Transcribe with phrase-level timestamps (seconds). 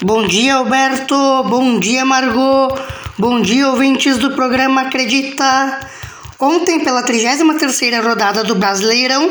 [0.00, 1.42] Bom dia, Alberto.
[1.48, 2.72] Bom dia, Margot.
[3.18, 5.80] Bom dia, ouvintes do programa Acredita.
[6.38, 9.28] Ontem, pela 33ª rodada do Brasileirão,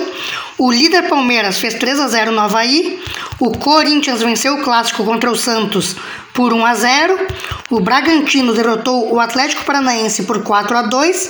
[0.58, 3.02] o líder Palmeiras fez 3 a 0 no Havaí,
[3.40, 5.96] o Corinthians venceu o clássico contra o Santos
[6.34, 7.28] por 1 a 0,
[7.70, 11.30] o Bragantino derrotou o Atlético Paranaense por 4 a 2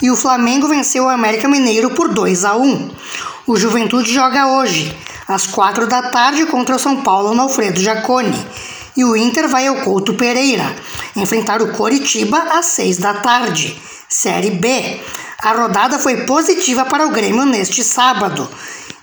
[0.00, 2.90] e o Flamengo venceu o América Mineiro por 2 a 1.
[3.48, 4.96] O Juventude joga hoje,
[5.26, 8.46] às 4 da tarde, contra o São Paulo no Alfredo Jaconi.
[8.96, 10.74] E o Inter vai ao Couto Pereira
[11.14, 13.80] enfrentar o Coritiba às 6 da tarde.
[14.08, 15.00] Série B.
[15.42, 18.48] A rodada foi positiva para o Grêmio neste sábado.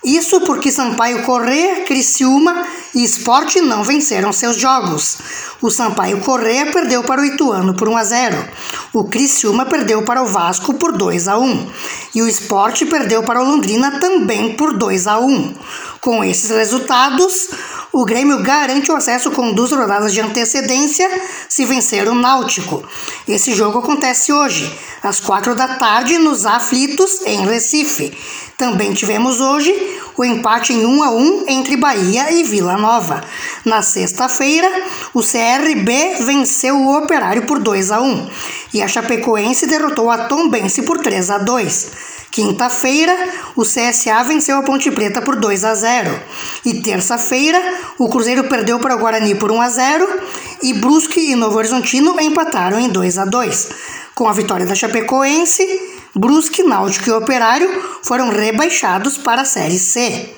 [0.04, 5.16] Isso porque Sampaio Corrêa, Criciúma e Esporte não venceram seus jogos.
[5.62, 8.48] O Sampaio Corrêa perdeu para o Ituano por 1 a 0.
[8.92, 11.66] O Criciúma perdeu para o Vasco por 2 a 1.
[12.14, 15.54] E o Esporte perdeu para o Londrina também por 2 a 1.
[16.02, 17.48] Com esses resultados,
[17.94, 21.08] o Grêmio garante o acesso com duas rodadas de antecedência
[21.48, 22.82] se vencer o Náutico.
[23.26, 28.12] Esse jogo acontece hoje, às quatro da tarde, nos Aflitos, em Recife.
[28.58, 29.72] Também tivemos hoje
[30.16, 33.22] o empate em 1 a 1 entre Bahia e Vila Nova.
[33.64, 34.68] Na sexta-feira,
[35.14, 38.30] o CRB venceu o Operário por 2 a 1
[38.74, 42.13] e a Chapecoense derrotou a Tombense por 3 a 2.
[42.34, 43.16] Quinta-feira,
[43.54, 46.20] o CSA venceu a Ponte Preta por 2 a 0.
[46.64, 47.62] E terça-feira,
[47.96, 50.20] o Cruzeiro perdeu para o Guarani por 1 a 0
[50.60, 53.68] e Brusque e Novo Horizontino empataram em 2 a 2.
[54.16, 55.64] Com a vitória da Chapecoense,
[56.12, 57.70] Brusque, Náutico e Operário
[58.02, 60.34] foram rebaixados para a Série C.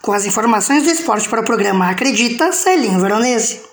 [0.00, 3.69] Com as informações do esporte para o programa Acredita, Celinho Veronese.